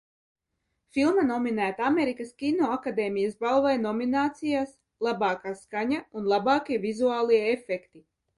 "Filma 0.97 1.25
nominēta 1.31 1.83
Amerikas 1.89 2.31
Kinoakadēmijas 2.43 3.35
balvai 3.45 3.75
nominācijās 3.83 4.73
"Labākā 5.09 5.55
skaņa" 5.61 6.01
un 6.23 6.27
"Labākie 6.35 6.81
vizuālie 6.89 7.45
efekti"." 7.53 8.05